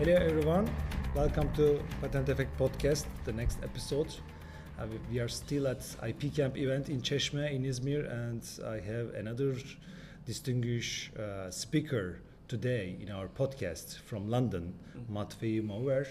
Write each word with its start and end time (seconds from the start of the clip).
Hello 0.00 0.14
everyone, 0.14 0.66
welcome 1.14 1.52
to 1.56 1.78
Patent 2.00 2.30
Effect 2.30 2.58
Podcast, 2.58 3.04
the 3.26 3.32
next 3.34 3.58
episode. 3.62 4.06
Uh, 4.78 4.86
we- 5.12 5.20
are 5.20 5.28
still 5.28 5.66
at 5.68 5.84
IP 6.02 6.34
Camp 6.34 6.56
event 6.56 6.88
in 6.88 7.02
Çeşme 7.02 7.52
in 7.52 7.64
Izmir 7.64 8.06
and 8.06 8.42
I 8.64 8.80
have 8.80 9.14
another 9.14 9.56
distinguished 10.26 11.18
uh, 11.18 11.50
speaker 11.50 12.22
today 12.48 12.96
in 13.02 13.10
our 13.10 13.28
podcast 13.28 13.98
from 13.98 14.30
London, 14.30 14.72
Matvey 15.10 15.60
Mauer 15.60 16.06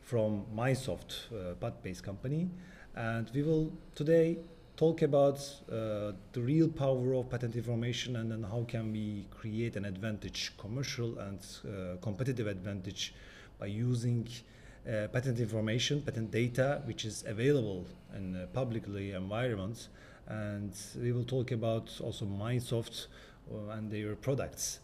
from 0.00 0.44
Minesoft, 0.54 1.32
uh, 1.32 1.56
patent-based 1.60 2.04
company. 2.04 2.48
And 2.94 3.28
we 3.34 3.42
will 3.42 3.72
today 3.96 4.38
talk 4.76 5.02
about 5.02 5.38
uh, 5.68 6.12
the 6.32 6.40
real 6.40 6.68
power 6.68 7.14
of 7.14 7.28
patent 7.28 7.56
information 7.56 8.16
and 8.16 8.30
then 8.30 8.44
how 8.44 8.64
can 8.68 8.92
we 8.92 9.26
create 9.30 9.74
an 9.76 9.84
advantage, 9.84 10.52
commercial 10.58 11.18
and 11.18 11.40
uh, 11.64 11.96
competitive 12.00 12.46
advantage 12.46 13.12
by 13.62 13.68
using 13.68 14.26
uh, 14.88 15.06
patent 15.12 15.38
information, 15.38 16.02
patent 16.02 16.32
data, 16.32 16.82
which 16.84 17.04
is 17.04 17.22
available 17.34 17.86
in 18.16 18.34
uh, 18.34 18.46
publicly 18.52 19.12
environments. 19.12 19.88
And 20.26 20.72
we 21.00 21.12
will 21.12 21.28
talk 21.36 21.52
about 21.52 21.86
also 22.02 22.24
Minesoft 22.24 23.06
uh, 23.06 23.76
and 23.76 23.88
their 23.88 24.16
products. 24.16 24.80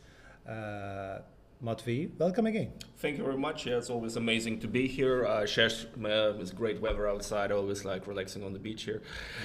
Uh, 0.48 1.18
Matvey, 1.60 2.08
welcome 2.18 2.46
again. 2.46 2.70
Thank 2.98 3.18
you 3.18 3.24
very 3.24 3.36
much. 3.36 3.66
Yeah, 3.66 3.78
it's 3.78 3.90
always 3.90 4.14
amazing 4.14 4.60
to 4.60 4.68
be 4.68 4.86
here. 4.86 5.26
Uh, 5.26 5.42
uh, 5.42 6.42
it's 6.42 6.52
great 6.52 6.80
weather 6.80 7.08
outside. 7.08 7.50
Always 7.50 7.84
like 7.84 8.06
relaxing 8.06 8.44
on 8.44 8.52
the 8.52 8.60
beach 8.60 8.84
here. 8.84 9.02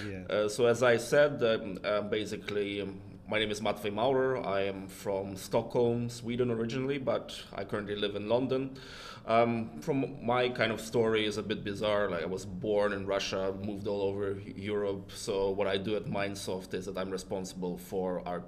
Yeah. 0.08 0.36
Uh, 0.36 0.47
so 0.47 0.67
as 0.67 0.83
I 0.83 0.97
said, 0.97 1.43
um, 1.43 1.80
uh, 1.83 2.02
basically, 2.02 2.81
um, 2.81 3.02
my 3.34 3.39
name 3.39 3.50
is 3.50 3.64
Matvey 3.64 3.89
Maurer. 3.89 4.45
I 4.45 4.62
am 4.66 4.86
from 4.86 5.36
Stockholm, 5.36 6.08
Sweden 6.08 6.52
originally, 6.52 7.00
but 7.00 7.36
I 7.56 7.64
currently 7.64 7.95
live 7.95 8.16
in 8.16 8.30
London. 8.30 8.78
Um, 9.26 9.80
from 9.81 10.23
my 10.23 10.50
kind 10.50 10.72
of 10.72 10.80
story 10.80 11.26
is 11.26 11.38
a 11.38 11.42
bit 11.42 11.64
bizarre. 11.64 12.11
Like 12.11 12.22
I 12.22 12.28
was 12.28 12.45
born 12.45 12.94
in 12.94 13.08
Russia, 13.08 13.52
moved 13.64 13.88
all 13.88 14.04
over 14.04 14.38
Europe. 14.56 15.09
So 15.16 15.50
what 15.50 15.66
I 15.66 15.78
do 15.78 15.95
at 15.95 16.06
Minesoft 16.06 16.76
is 16.76 16.86
that 16.86 16.95
I'm 16.95 17.09
responsible 17.09 17.76
for 17.76 18.22
our 18.28 18.44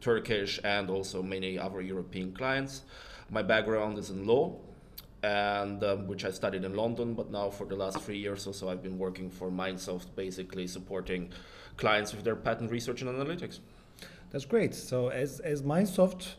Turkish 0.00 0.60
and 0.62 0.88
also 0.88 1.20
many 1.20 1.58
other 1.58 1.80
European 1.80 2.32
clients. 2.32 2.82
My 3.30 3.42
background 3.42 3.98
is 3.98 4.10
in 4.10 4.24
law, 4.24 4.54
and 5.24 5.82
um, 5.82 6.06
which 6.06 6.24
I 6.24 6.30
studied 6.30 6.62
in 6.62 6.76
London. 6.76 7.14
But 7.14 7.32
now, 7.32 7.50
for 7.50 7.66
the 7.66 7.74
last 7.74 7.98
three 8.02 8.18
years 8.18 8.46
or 8.46 8.54
so, 8.54 8.68
I've 8.68 8.84
been 8.84 8.98
working 8.98 9.30
for 9.30 9.50
Minesoft, 9.50 10.14
basically 10.14 10.68
supporting 10.68 11.32
clients 11.76 12.14
with 12.14 12.22
their 12.22 12.36
patent 12.36 12.70
research 12.70 13.02
and 13.02 13.10
analytics. 13.10 13.58
That's 14.30 14.44
great. 14.44 14.74
So 14.74 15.08
as 15.08 15.40
as 15.40 15.62
Minesoft, 15.62 16.34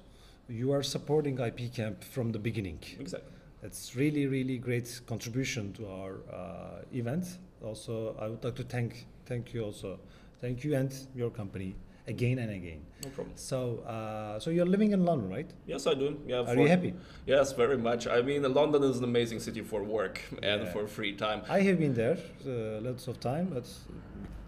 you 0.48 0.72
are 0.72 0.84
supporting 0.84 1.40
IP 1.40 1.74
Camp 1.74 2.04
from 2.04 2.32
the 2.32 2.40
beginning. 2.40 2.80
Exactly. 3.00 3.32
That's 3.62 3.96
really 3.96 4.28
really 4.28 4.58
great 4.58 5.02
contribution 5.08 5.74
to 5.74 5.88
our 5.88 6.14
uh, 6.32 6.82
event. 6.94 7.26
Also, 7.64 8.16
I 8.20 8.28
would 8.28 8.44
like 8.44 8.56
to 8.56 8.64
thank 8.64 9.06
thank 9.26 9.54
you 9.54 9.64
also, 9.66 10.00
thank 10.42 10.64
you 10.64 10.76
and 10.76 10.94
your 11.16 11.30
company 11.30 11.76
again 12.08 12.40
and 12.40 12.52
again. 12.52 12.82
No 13.04 13.10
problem. 13.10 13.36
So 13.36 13.80
uh, 13.88 14.40
so 14.40 14.50
you're 14.52 14.66
living 14.70 14.92
in 14.94 15.04
London, 15.04 15.30
right? 15.30 15.50
Yes, 15.68 15.88
I 15.88 15.94
do. 15.96 16.18
Yeah. 16.28 16.38
Are 16.42 16.46
for- 16.54 16.62
you 16.62 16.68
happy? 16.68 16.94
Yes, 17.26 17.54
very 17.54 17.78
much. 17.78 18.08
I 18.08 18.22
mean, 18.22 18.44
London 18.54 18.84
is 18.84 18.98
an 19.00 19.04
amazing 19.04 19.40
city 19.40 19.62
for 19.62 19.84
work 19.84 20.22
and 20.44 20.62
Yeah. 20.64 20.72
for 20.74 20.88
free 20.88 21.14
time. 21.16 21.42
I 21.50 21.62
have 21.62 21.80
been 21.80 21.94
there 21.96 22.18
uh, 22.46 22.82
lots 22.82 23.08
of 23.08 23.20
time, 23.20 23.48
but 23.54 23.66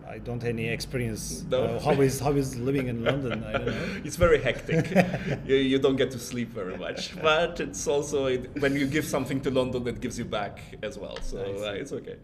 I 0.08 0.18
don't 0.18 0.42
have 0.42 0.50
any 0.50 0.68
experience. 0.68 1.44
No. 1.50 1.64
Uh, 1.64 1.80
how 1.80 2.02
is 2.02 2.20
how 2.20 2.32
is 2.34 2.58
living 2.58 2.88
in 2.88 3.04
London? 3.04 3.44
I 3.44 3.52
don't 3.54 3.66
know. 3.68 3.88
It's 4.06 4.18
very 4.18 4.40
hectic. 4.42 4.84
you, 5.46 5.56
you 5.56 5.80
don't 5.80 5.96
get 5.96 6.12
to 6.12 6.20
sleep 6.20 6.50
very 6.50 6.78
much, 6.78 7.16
but 7.22 7.60
it's 7.60 7.88
also 7.88 8.26
it, 8.26 8.50
when 8.60 8.76
you 8.76 8.88
give 8.88 9.06
something 9.06 9.40
to 9.42 9.50
London, 9.52 9.88
it 9.88 10.02
gives 10.02 10.18
you 10.20 10.26
back 10.26 10.60
as 10.84 10.98
well. 10.98 11.18
So 11.22 11.38
uh, 11.40 11.72
it's 11.82 11.94
okay. 11.94 12.18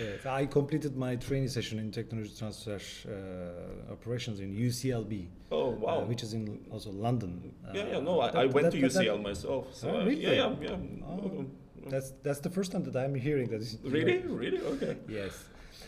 Yes, 0.00 0.26
I 0.26 0.46
completed 0.46 0.96
my 0.96 1.16
training 1.16 1.48
session 1.48 1.78
in 1.78 1.90
technology 1.90 2.32
transfer 2.38 2.78
uh, 3.08 3.92
operations 3.92 4.40
in 4.40 4.54
UCLB. 4.54 5.28
Oh 5.50 5.70
wow. 5.70 6.00
uh, 6.00 6.04
which 6.04 6.22
is 6.22 6.32
in 6.34 6.58
also 6.70 6.90
London. 6.90 7.52
Uh, 7.66 7.72
yeah, 7.74 7.86
yeah. 7.92 8.00
No, 8.00 8.20
I, 8.20 8.30
that- 8.30 8.36
I 8.36 8.46
went 8.46 8.70
that- 8.70 8.72
to 8.72 8.80
that- 8.80 8.92
that- 8.92 9.04
UCL 9.06 9.22
myself. 9.22 9.74
So 9.74 9.88
Oh, 9.90 10.00
uh, 10.00 10.04
really? 10.04 10.22
yeah, 10.22 10.32
yeah, 10.32 10.54
yeah. 10.62 11.06
Oh, 11.06 11.46
That's 11.90 12.12
that's 12.22 12.40
the 12.40 12.50
first 12.50 12.72
time 12.72 12.84
that 12.84 12.96
I'm 12.96 13.14
hearing 13.14 13.48
that. 13.50 13.60
is- 13.60 13.78
Really, 13.84 14.18
really, 14.26 14.60
okay. 14.60 14.96
Yes. 15.08 15.32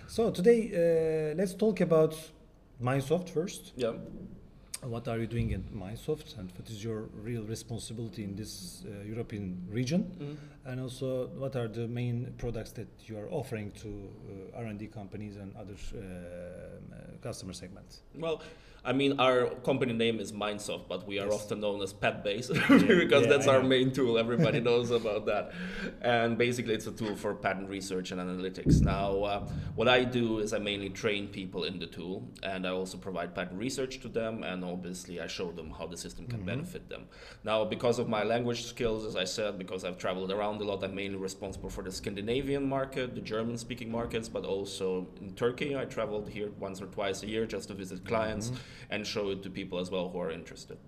So 0.08 0.30
today, 0.30 0.70
uh, 0.72 1.34
let's 1.36 1.54
talk 1.54 1.80
about 1.80 2.14
Minesoft 2.82 3.28
first. 3.30 3.72
Yeah. 3.76 3.92
What 4.82 5.08
are 5.08 5.18
you 5.18 5.26
doing 5.26 5.50
in 5.52 5.62
Minesoft, 5.74 6.36
and 6.38 6.50
what 6.58 6.68
is 6.68 6.84
your 6.84 7.08
real 7.22 7.42
responsibility 7.44 8.22
in 8.24 8.34
this 8.36 8.84
uh, 8.86 9.02
European 9.08 9.66
region? 9.70 10.02
Mm. 10.20 10.36
And 10.66 10.80
also, 10.80 11.26
what 11.36 11.56
are 11.56 11.68
the 11.68 11.86
main 11.86 12.32
products 12.38 12.72
that 12.72 12.88
you 13.06 13.18
are 13.18 13.28
offering 13.30 13.70
to 13.82 14.08
uh, 14.54 14.58
R&D 14.60 14.86
companies 14.86 15.36
and 15.36 15.54
other 15.56 15.74
uh, 15.94 15.98
uh, 16.00 16.96
customer 17.22 17.52
segments? 17.52 18.00
Well, 18.14 18.40
I 18.86 18.92
mean, 18.92 19.18
our 19.18 19.46
company 19.64 19.94
name 19.94 20.20
is 20.20 20.32
Minesoft, 20.32 20.88
but 20.88 21.06
we 21.06 21.18
are 21.18 21.26
Yes. 21.26 21.34
often 21.34 21.60
known 21.60 21.80
as 21.82 21.92
PatBase 21.94 22.48
because 22.98 23.22
Yeah, 23.22 23.28
that's 23.28 23.46
I 23.48 23.54
our 23.56 23.62
know. 23.62 23.68
main 23.68 23.92
tool. 23.92 24.18
Everybody 24.18 24.60
knows 24.68 24.90
about 24.90 25.24
that. 25.26 25.52
And 26.02 26.36
basically, 26.36 26.74
it's 26.74 26.86
a 26.86 26.92
tool 26.92 27.14
for 27.16 27.34
patent 27.34 27.68
research 27.70 28.10
and 28.12 28.20
analytics. 28.20 28.82
Now, 28.82 29.22
uh, 29.22 29.40
what 29.74 29.88
I 29.88 30.04
do 30.04 30.38
is 30.38 30.52
I 30.52 30.58
mainly 30.58 30.90
train 30.90 31.28
people 31.28 31.64
in 31.64 31.78
the 31.78 31.86
tool, 31.86 32.28
and 32.42 32.66
I 32.66 32.70
also 32.70 32.98
provide 32.98 33.34
patent 33.34 33.58
research 33.58 34.00
to 34.00 34.08
them, 34.08 34.42
and 34.42 34.62
obviously, 34.64 35.18
I 35.20 35.28
show 35.28 35.50
them 35.50 35.70
how 35.78 35.86
the 35.86 35.96
system 35.96 36.26
can 36.26 36.42
benefit 36.44 36.88
them. 36.90 37.06
Now, 37.42 37.64
because 37.64 37.98
of 37.98 38.06
my 38.08 38.22
language 38.22 38.64
skills, 38.64 39.06
as 39.06 39.16
I 39.16 39.24
said, 39.24 39.58
because 39.58 39.84
I've 39.84 39.96
traveled 39.98 40.30
around 40.30 40.53
a 40.60 40.64
lot, 40.64 40.82
I'm 40.84 40.94
mainly 40.94 41.16
responsible 41.16 41.70
for 41.70 41.82
the 41.82 41.92
Scandinavian 41.92 42.68
market, 42.68 43.14
the 43.14 43.20
German 43.20 43.56
speaking 43.58 43.90
markets, 43.90 44.28
but 44.28 44.44
also 44.44 45.06
in 45.20 45.34
Turkey. 45.34 45.76
I 45.76 45.84
traveled 45.84 46.28
here 46.28 46.50
once 46.58 46.80
or 46.80 46.86
twice 46.86 47.22
a 47.22 47.26
year 47.26 47.46
just 47.46 47.68
to 47.68 47.74
visit 47.74 48.04
clients 48.04 48.52
and 48.90 49.06
show 49.06 49.30
it 49.30 49.42
to 49.42 49.50
people 49.50 49.78
as 49.78 49.90
well 49.90 50.08
who 50.08 50.18
are 50.18 50.30
interested. 50.30 50.78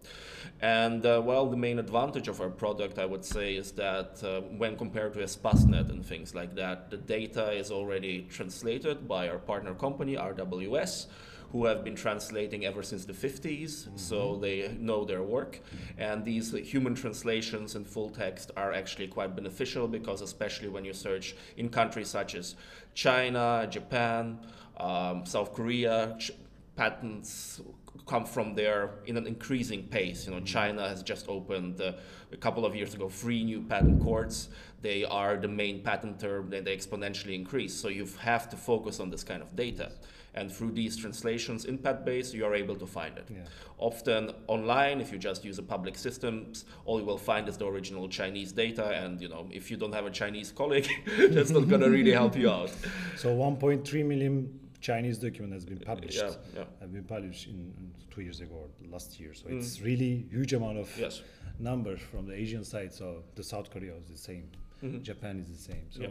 And 0.61 1.05
uh, 1.05 1.23
well, 1.25 1.47
the 1.47 1.57
main 1.57 1.79
advantage 1.79 2.29
of 2.29 2.41
our 2.41 2.51
product, 2.51 2.99
I 2.99 3.07
would 3.07 3.25
say, 3.25 3.57
is 3.57 3.73
that 3.73 4.23
uh, 4.23 4.41
when 4.57 4.77
compared 4.77 5.15
to 5.15 5.21
Espacenet 5.21 5.91
and 5.91 6.05
things 6.05 6.35
like 6.35 6.55
that, 6.57 6.91
the 6.91 6.97
data 6.97 7.53
is 7.53 7.71
already 7.71 8.27
translated 8.31 9.07
by 9.07 9.29
our 9.29 9.39
partner 9.39 9.75
company, 9.75 10.17
RWS 10.17 11.07
who 11.53 11.65
have 11.65 11.85
been 11.85 11.95
translating 11.95 12.65
ever 12.65 12.83
since 12.83 13.05
the 13.05 13.13
50s, 13.13 13.89
so 13.99 14.37
they 14.37 14.77
know 14.79 15.05
their 15.05 15.23
work. 15.23 15.61
And 15.99 16.25
these 16.25 16.53
human 16.53 16.95
translations 16.95 17.75
and 17.77 17.87
full 17.87 18.11
text 18.11 18.51
are 18.57 18.73
actually 18.73 19.09
quite 19.09 19.35
beneficial 19.35 19.89
because, 19.89 20.21
especially 20.21 20.69
when 20.69 20.85
you 20.85 20.93
search 20.93 21.37
in 21.57 21.69
countries 21.69 22.09
such 22.09 22.35
as 22.35 22.57
China, 22.95 23.67
Japan, 23.71 24.39
um, 24.79 25.25
South 25.25 25.53
Korea, 25.55 26.17
ch- 26.19 26.33
patents 26.75 27.61
come 28.07 28.25
from 28.25 28.55
there 28.55 28.91
in 29.07 29.17
an 29.17 29.27
increasing 29.27 29.83
pace. 29.85 30.27
You 30.27 30.35
know, 30.35 30.41
China 30.41 30.89
has 30.89 31.03
just 31.03 31.29
opened 31.29 31.81
uh, 31.81 31.93
a 32.33 32.37
couple 32.37 32.65
of 32.65 32.75
years 32.75 32.95
ago 32.95 33.09
three 33.09 33.43
new 33.43 33.63
patent 33.63 34.03
courts. 34.03 34.49
They 34.83 35.05
are 35.05 35.37
the 35.37 35.49
main 35.49 35.83
patent 35.83 36.21
term, 36.21 36.51
They, 36.51 36.61
they 36.61 36.77
exponentially 36.77 37.35
increase. 37.35 37.75
So 37.75 37.89
you 37.89 38.07
have 38.21 38.49
to 38.51 38.57
focus 38.57 39.01
on 39.01 39.11
this 39.11 39.25
kind 39.25 39.43
of 39.43 39.55
data. 39.57 39.93
And 40.35 40.53
through 40.53 40.73
these 40.73 40.99
translations 40.99 41.65
in 41.65 41.79
PatBase, 41.79 42.35
you 42.35 42.45
are 42.45 42.55
able 42.55 42.77
to 42.77 42.87
find 42.87 43.17
it. 43.17 43.27
Yeah. 43.31 43.39
Often 43.79 44.33
online, 44.49 45.01
if 45.01 45.11
you 45.11 45.19
just 45.19 45.45
use 45.47 45.59
a 45.59 45.63
public 45.63 45.97
systems, 45.97 46.67
all 46.85 46.99
you 47.01 47.07
will 47.07 47.17
find 47.17 47.49
is 47.49 47.57
the 47.57 47.67
original 47.67 48.07
Chinese 48.07 48.53
data. 48.53 48.87
And 49.03 49.19
you 49.21 49.29
know, 49.31 49.49
if 49.51 49.71
you 49.71 49.79
don't 49.79 49.95
have 49.95 50.05
a 50.05 50.11
Chinese 50.11 50.53
colleague, 50.53 50.89
that's 51.31 51.49
not 51.51 51.69
going 51.69 51.81
to 51.81 51.89
really 51.91 52.13
help 52.13 52.37
you 52.37 52.51
out. 52.51 52.71
So 53.17 53.35
1.3 53.35 54.05
million 54.05 54.61
Chinese 54.83 55.17
document 55.19 55.55
has 55.55 55.65
been 55.65 55.79
published. 55.79 56.19
Yeah, 56.23 56.33
yeah. 56.55 56.65
Have 56.81 56.93
been 56.93 57.05
published 57.05 57.47
in, 57.49 57.55
in 57.79 57.91
two 58.11 58.21
years 58.21 58.41
ago 58.41 58.55
or 58.57 58.69
last 58.91 59.19
year. 59.19 59.33
So 59.33 59.47
it's 59.49 59.81
really 59.81 60.27
huge 60.31 60.53
amount 60.53 60.79
of 60.79 60.89
Mm. 60.97 61.01
Yes. 61.01 61.23
numbers 61.59 62.01
from 62.01 62.27
the 62.27 62.35
Asian 62.35 62.63
side. 62.63 62.93
So 62.93 63.23
the 63.37 63.43
South 63.43 63.71
Korea 63.71 63.95
is 63.95 64.09
the 64.11 64.19
same, 64.19 64.45
Mhm. 64.83 65.03
Japan 65.03 65.39
is 65.41 65.49
the 65.49 65.63
same. 65.73 65.87
So 65.91 66.03
Yeah. 66.03 66.09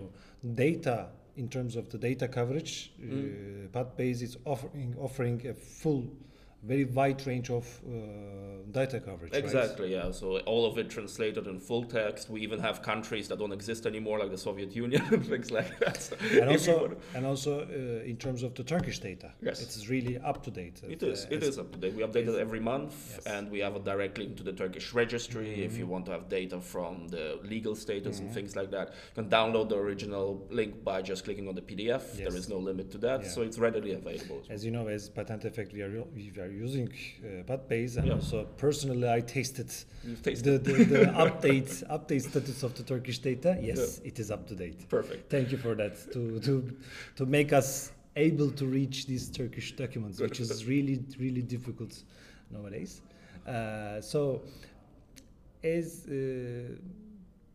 data 0.56 1.10
in 1.38 1.50
terms 1.50 1.76
of 1.76 1.90
the 1.90 1.98
data 1.98 2.28
coverage, 2.28 2.94
uh, 3.00 3.68
PatBase 3.72 4.22
is 4.22 4.38
offering 4.46 4.96
offering 4.98 5.46
a 5.48 5.54
full, 5.54 6.04
very 6.66 6.86
wide 6.86 7.26
range 7.28 7.50
of 7.50 7.66
uh, 7.88 7.92
data 8.72 9.00
coverage. 9.00 9.32
right? 9.34 9.44
Exactly, 9.44 9.92
yeah. 9.94 10.12
So 10.12 10.40
all 10.40 10.66
of 10.66 10.78
it 10.78 10.90
translated 10.90 11.48
in 11.48 11.60
full 11.60 11.84
text. 11.84 12.30
We 12.30 12.42
even 12.42 12.60
have 12.60 12.82
countries 12.82 13.28
that 13.30 13.40
don't 13.40 13.52
exist 13.52 13.86
anymore, 13.86 14.20
like 14.20 14.32
the 14.32 14.38
Soviet 14.38 14.76
Union 14.76 15.04
and 15.12 15.26
things 15.34 15.52
like 15.52 15.78
that. 15.80 16.02
So 16.02 16.16
And 16.42 16.50
also, 16.50 16.96
and 17.14 17.26
also 17.26 17.62
uh, 17.62 18.04
in 18.12 18.18
terms 18.18 18.42
of 18.44 18.54
the 18.56 18.64
Turkish 18.64 19.00
data, 19.00 19.32
Yes. 19.42 19.62
it's 19.62 19.88
really 19.90 20.18
up 20.20 20.44
to 20.44 20.52
date. 20.52 20.82
It 20.90 21.04
is. 21.04 21.28
It 21.30 21.44
is 21.44 21.58
up 21.60 21.72
to 21.74 21.78
date. 21.78 21.94
We 21.94 22.04
update 22.04 22.28
it 22.28 22.40
every 22.40 22.60
month, 22.60 22.94
Yes. 23.16 23.26
and 23.36 23.50
we 23.52 23.60
have 23.60 23.76
a 23.76 23.80
direct 23.80 24.18
link 24.18 24.36
to 24.38 24.44
the 24.44 24.54
Turkish 24.54 24.94
registry. 24.94 25.64
If 25.64 25.78
you 25.78 25.86
want 25.88 26.06
to 26.08 26.12
have 26.12 26.28
data 26.30 26.60
from 26.60 27.08
the 27.10 27.40
legal 27.44 27.76
status 27.76 28.20
and 28.20 28.32
things 28.34 28.56
like 28.56 28.72
that, 28.72 28.88
you 28.90 29.22
can 29.24 29.30
download 29.30 29.70
the 29.70 29.78
original 29.78 30.46
link 30.50 30.84
by 30.84 31.02
just 31.02 31.24
clicking 31.26 31.48
on 31.48 31.56
the 31.56 31.62
PDF. 31.62 32.04
Yes. 32.06 32.18
There 32.18 32.36
is 32.36 32.50
no 32.50 32.58
limit 32.58 32.90
to 32.92 32.98
that, 33.00 33.22
Yeah. 33.24 33.30
so 33.30 33.42
it's 33.44 33.60
readily 33.60 33.94
available. 33.94 34.42
As 34.50 34.66
you 34.66 34.72
know, 34.72 34.88
as 34.88 35.10
Patent 35.10 35.46
Effect, 35.46 35.72
we 35.74 35.82
are, 35.84 36.04
we 36.16 36.32
are 36.40 36.52
using 36.56 36.88
uh, 36.90 37.44
Patbase, 37.44 37.98
and 37.98 38.08
Yeah. 38.08 38.14
also 38.16 38.46
personally, 38.58 39.08
I 39.10 39.22
tasted 39.22 39.70
tasted 40.24 40.64
the, 40.64 40.74
the, 40.74 40.84
the 40.86 41.06
update 41.26 41.72
update 41.90 42.22
status 42.30 42.64
of 42.64 42.74
the 42.76 42.84
Turkish 42.84 43.20
data. 43.20 43.58
Yes, 43.62 44.02
it 44.04 44.20
is 44.20 44.32
up 44.32 44.48
to 44.48 44.56
date. 44.56 44.88
Perfect. 44.90 45.30
Thank 45.30 45.52
you 45.52 45.58
for 45.58 45.76
that 45.76 45.96
to 46.14 46.40
to 46.42 46.54
to 47.16 47.26
make 47.26 47.54
us 47.54 47.92
able 48.16 48.50
to 48.52 48.66
reach 48.66 49.06
these 49.08 49.30
Turkish 49.30 49.76
documents, 49.76 50.20
which 50.20 50.40
is 50.40 50.66
really 50.66 51.04
really 51.20 51.42
difficult 51.42 52.04
nowadays. 52.52 53.02
Uh, 53.48 54.02
so, 54.02 54.42
as 55.64 56.06
uh, 56.08 56.12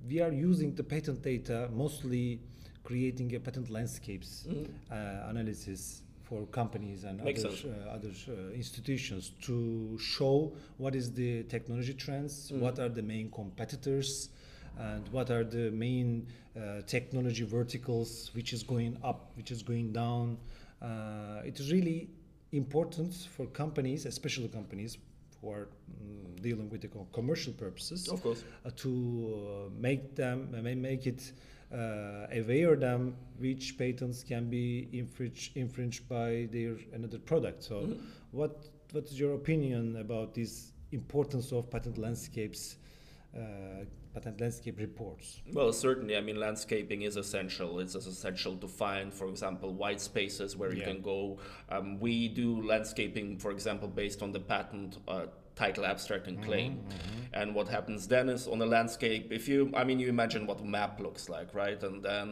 we 0.08 0.20
are 0.20 0.32
using 0.32 0.74
the 0.74 0.82
patent 0.82 1.22
data 1.22 1.68
mostly 1.72 2.40
creating 2.84 3.34
a 3.34 3.40
patent 3.40 3.70
landscapes 3.70 4.46
Mhm. 4.48 4.66
uh, 4.90 5.30
analysis 5.30 6.02
for 6.30 6.46
companies 6.46 7.02
and 7.04 7.22
Makes 7.24 7.44
other, 7.44 7.56
uh, 7.88 7.96
other 7.96 8.12
uh, 8.28 8.52
institutions 8.62 9.32
to 9.42 9.98
show 9.98 10.52
what 10.78 10.94
is 10.94 11.12
the 11.12 11.42
technology 11.54 11.92
trends, 12.04 12.34
Mm. 12.52 12.60
what 12.60 12.78
are 12.78 12.88
the 12.88 13.02
main 13.02 13.30
competitors, 13.40 14.28
and 14.78 15.02
what 15.16 15.28
are 15.30 15.44
the 15.58 15.66
main 15.72 16.08
uh, 16.56 16.82
technology 16.86 17.44
verticals, 17.58 18.30
which 18.36 18.52
is 18.52 18.62
going 18.62 18.96
up, 19.02 19.20
which 19.36 19.50
is 19.50 19.60
going 19.62 19.92
down. 19.92 20.38
Uh, 20.80 21.42
it 21.50 21.58
is 21.60 21.66
really 21.72 22.08
important 22.52 23.12
for 23.36 23.46
companies, 23.62 24.06
especially 24.06 24.48
companies 24.48 24.96
who 25.40 25.50
are 25.50 25.66
mm, 25.68 26.40
dealing 26.42 26.68
with 26.70 26.80
the 26.82 26.90
commercial 27.12 27.52
purposes, 27.64 28.08
Of 28.08 28.22
course. 28.22 28.44
uh, 28.64 28.70
to 28.76 28.90
uh, 28.90 29.70
make 29.88 30.14
them 30.14 30.38
make 30.80 31.06
it 31.06 31.32
aware 31.72 32.76
them 32.76 33.16
which 33.38 33.78
patents 33.78 34.24
can 34.24 34.50
be 34.50 34.88
infringed 34.92 35.56
infringed 35.56 36.08
by 36.08 36.48
their 36.52 36.76
another 36.92 37.18
product. 37.18 37.62
So, 37.62 37.82
Mhm. 37.82 37.98
what 38.32 38.68
what 38.92 39.04
is 39.04 39.18
your 39.20 39.34
opinion 39.34 39.96
about 39.96 40.34
this 40.34 40.72
importance 40.92 41.52
of 41.52 41.70
patent 41.70 41.96
landscapes, 41.96 42.76
uh, 43.36 43.84
patent 44.12 44.40
landscape 44.40 44.80
reports? 44.80 45.40
Well, 45.52 45.72
certainly. 45.72 46.16
I 46.16 46.20
mean, 46.20 46.40
landscaping 46.40 47.02
is 47.02 47.16
essential. 47.16 47.78
It's 47.78 47.94
essential 47.94 48.56
to 48.56 48.66
find, 48.66 49.14
for 49.14 49.28
example, 49.28 49.72
white 49.72 50.00
spaces 50.00 50.56
where 50.56 50.74
you 50.74 50.82
can 50.82 51.00
go. 51.02 51.38
Um, 51.68 52.00
we 52.00 52.26
do 52.28 52.60
landscaping, 52.62 53.38
for 53.38 53.52
example, 53.52 53.86
based 53.86 54.22
on 54.22 54.32
the 54.32 54.40
patent 54.40 54.98
uh, 55.06 55.26
title, 55.64 55.84
abstract, 55.94 56.26
and 56.30 56.38
claim. 56.48 56.72
Mm-hmm, 56.72 56.88
mm-hmm. 56.88 57.40
And 57.40 57.54
what 57.54 57.68
happens 57.76 58.08
then 58.14 58.26
is 58.28 58.42
on 58.54 58.58
a 58.60 58.66
landscape, 58.76 59.24
if 59.38 59.44
you, 59.50 59.58
I 59.80 59.82
mean, 59.88 59.98
you 60.02 60.08
imagine 60.08 60.42
what 60.50 60.58
a 60.60 60.68
map 60.78 60.92
looks 61.06 61.28
like, 61.28 61.48
right? 61.54 61.80
And 61.88 62.02
then 62.08 62.26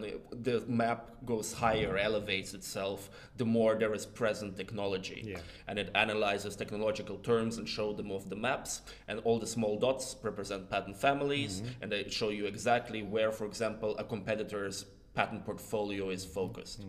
the 0.47 0.57
map 0.67 1.01
goes 1.25 1.49
higher, 1.53 1.93
mm-hmm. 1.95 2.09
elevates 2.11 2.51
itself, 2.59 2.99
the 3.41 3.45
more 3.45 3.73
there 3.81 3.95
is 3.95 4.05
present 4.21 4.57
technology. 4.63 5.21
Yeah. 5.25 5.43
And 5.69 5.79
it 5.79 5.89
analyzes 5.95 6.57
technological 6.57 7.17
terms 7.31 7.59
and 7.59 7.67
show 7.69 7.89
them 7.99 8.11
off 8.15 8.25
the 8.35 8.41
maps. 8.49 8.73
And 9.09 9.21
all 9.27 9.39
the 9.39 9.51
small 9.57 9.75
dots 9.79 10.17
represent 10.31 10.63
patent 10.69 10.97
families, 10.97 11.63
and 11.81 11.93
they 11.93 12.03
show 12.09 12.31
you 12.39 12.47
exactly 12.47 13.01
where, 13.15 13.31
for 13.39 13.47
example, 13.47 13.91
a 13.99 14.05
competitor's 14.15 14.87
patent 15.15 15.45
portfolio 15.45 16.11
is 16.11 16.25
focused. 16.41 16.81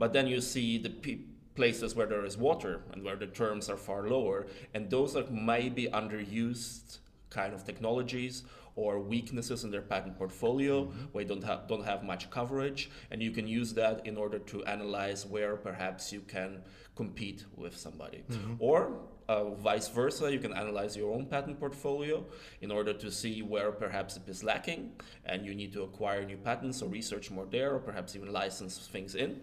But 0.00 0.12
then 0.12 0.26
you 0.32 0.40
see 0.40 0.78
the 0.86 0.92
pe- 1.04 1.24
places 1.54 1.94
where 1.94 2.06
there 2.06 2.24
is 2.24 2.36
water 2.36 2.80
and 2.92 3.02
where 3.02 3.16
the 3.16 3.26
terms 3.26 3.68
are 3.68 3.76
far 3.76 4.08
lower, 4.08 4.46
and 4.74 4.90
those 4.90 5.16
are 5.16 5.24
maybe 5.30 5.88
underused 5.88 6.98
kind 7.30 7.54
of 7.54 7.64
technologies 7.64 8.44
or 8.74 8.98
weaknesses 9.00 9.64
in 9.64 9.70
their 9.70 9.82
patent 9.82 10.16
portfolio 10.16 10.84
where 11.12 11.24
they 11.24 11.28
don't 11.28 11.44
have 11.44 11.68
don't 11.68 11.84
have 11.84 12.02
much 12.02 12.30
coverage 12.30 12.90
and 13.10 13.22
you 13.22 13.30
can 13.30 13.46
use 13.46 13.74
that 13.74 14.06
in 14.06 14.16
order 14.16 14.38
to 14.38 14.64
analyze 14.64 15.26
where 15.26 15.56
perhaps 15.56 16.12
you 16.12 16.20
can 16.20 16.58
compete 16.96 17.44
with 17.56 17.76
somebody. 17.76 18.22
Or 18.58 18.98
uh, 19.28 19.50
vice 19.54 19.88
versa 19.88 20.32
you 20.32 20.38
can 20.38 20.52
analyze 20.52 20.96
your 20.96 21.12
own 21.14 21.26
patent 21.26 21.60
portfolio 21.60 22.24
in 22.60 22.70
order 22.70 22.92
to 22.92 23.10
see 23.10 23.42
where 23.42 23.70
perhaps 23.72 24.16
it 24.16 24.22
is 24.26 24.42
lacking 24.42 24.92
and 25.26 25.46
you 25.46 25.54
need 25.54 25.72
to 25.72 25.82
acquire 25.82 26.24
new 26.24 26.36
patents 26.36 26.82
or 26.82 26.88
research 26.88 27.30
more 27.30 27.46
there 27.46 27.74
or 27.74 27.78
perhaps 27.78 28.16
even 28.16 28.32
license 28.32 28.88
things 28.90 29.14
in 29.14 29.40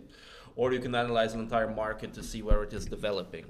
or 0.56 0.74
you 0.74 0.80
can 0.80 0.96
analyze 0.96 1.34
an 1.34 1.40
entire 1.40 1.70
market 1.70 2.14
to 2.14 2.24
see 2.24 2.42
where 2.42 2.64
it 2.64 2.74
is 2.74 2.86
developing. 2.86 3.46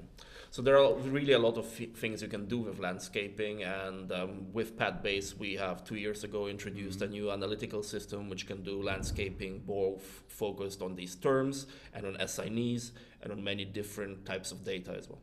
So 0.52 0.62
there 0.62 0.76
are 0.78 0.94
really 0.94 1.32
a 1.34 1.38
lot 1.38 1.56
of 1.58 1.66
things 1.68 2.22
you 2.22 2.28
can 2.28 2.46
do 2.46 2.58
with 2.58 2.80
landscaping, 2.80 3.62
and 3.62 4.10
um, 4.10 4.52
with 4.52 4.76
PatBase, 4.76 5.38
we 5.38 5.54
have 5.54 5.84
two 5.84 5.94
years 5.94 6.24
ago 6.24 6.48
introduced 6.48 7.02
a 7.02 7.06
new 7.06 7.30
analytical 7.30 7.84
system 7.84 8.28
which 8.28 8.48
can 8.48 8.64
do 8.64 8.82
landscaping 8.82 9.60
both 9.60 10.24
focused 10.26 10.82
on 10.82 10.96
these 10.96 11.14
terms 11.14 11.66
and 11.94 12.04
on 12.04 12.16
assignees 12.16 12.90
and 13.22 13.30
on 13.30 13.44
many 13.44 13.64
different 13.64 14.26
types 14.26 14.50
of 14.50 14.64
data 14.64 14.92
as 14.98 15.08
well. 15.08 15.20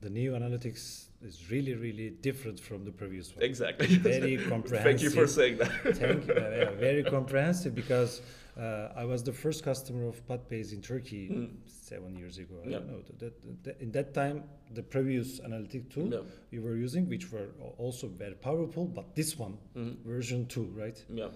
The 0.00 0.10
new 0.10 0.32
analytics 0.32 1.06
is 1.22 1.50
really, 1.50 1.74
really 1.74 2.10
different 2.10 2.60
from 2.60 2.84
the 2.84 2.92
previous 2.92 3.34
one. 3.34 3.44
Exactly. 3.44 3.96
Very 3.96 4.36
comprehensive. 4.36 4.84
Thank 4.84 5.02
you 5.02 5.10
for 5.10 5.26
saying 5.26 5.58
that. 5.58 5.72
Thank 5.96 6.26
you. 6.28 6.34
Uh, 6.34 6.72
very 6.78 7.02
comprehensive 7.02 7.74
because 7.74 8.22
uh, 8.56 8.90
I 8.96 9.04
was 9.04 9.24
the 9.24 9.32
first 9.32 9.64
customer 9.64 10.06
of 10.06 10.24
Patbase 10.28 10.72
in 10.72 10.82
Turkey 10.82 11.28
Mm. 11.28 11.50
seven 11.66 12.14
years 12.16 12.38
ago. 12.38 12.54
I 12.64 12.68
Yeah. 12.68 12.78
don't 12.78 12.88
know. 12.92 13.02
That, 13.18 13.64
that, 13.64 13.80
in 13.80 13.90
that 13.92 14.14
time, 14.14 14.44
the 14.72 14.82
previous 14.82 15.40
analytic 15.40 15.90
tool 15.90 16.08
Yeah. 16.12 16.20
we 16.52 16.58
were 16.60 16.76
using, 16.76 17.08
which 17.08 17.32
were 17.32 17.48
also 17.78 18.06
very 18.06 18.34
powerful, 18.36 18.84
but 18.86 19.16
this 19.16 19.36
one, 19.36 19.58
Mhm. 19.74 19.96
version 20.04 20.46
two, 20.46 20.66
right? 20.76 21.04
Yeah. 21.12 21.30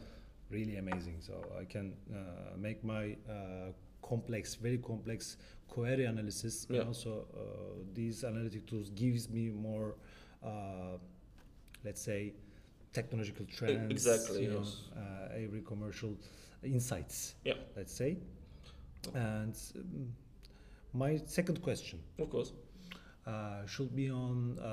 Really 0.50 0.76
amazing. 0.76 1.16
So 1.20 1.34
I 1.60 1.64
can 1.64 1.94
uh, 2.14 2.56
make 2.56 2.84
my 2.84 3.16
uh, 3.28 3.72
complex, 4.12 4.42
very 4.66 4.78
complex 4.90 5.36
query 5.74 6.04
analysis, 6.14 6.54
Yeah. 6.68 6.80
and 6.80 6.88
also 6.88 7.12
uh, 7.34 7.38
these 7.98 8.16
analytic 8.30 8.62
tools 8.70 8.88
gives 9.04 9.22
me 9.36 9.44
more, 9.68 9.88
uh, 10.50 10.96
let's 11.86 12.02
say, 12.10 12.20
technological 12.98 13.46
trends. 13.56 13.90
Exactly, 13.98 14.42
You 14.44 14.50
know, 14.54 14.66
uh, 15.02 15.44
every 15.44 15.62
commercial 15.72 16.12
insights. 16.74 17.16
Yeah. 17.44 17.58
Let's 17.76 17.94
say, 18.02 18.10
and 19.14 19.54
um, 19.76 20.12
my 21.04 21.12
second 21.38 21.58
question 21.68 21.98
Of 22.18 22.28
course. 22.34 22.50
uh, 23.26 23.66
should 23.66 23.92
be 24.02 24.08
on 24.10 24.58
uh, 24.58 24.64